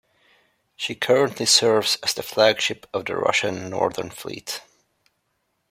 [0.75, 4.63] She currently serves as the flagship of the Russian Northern Fleet.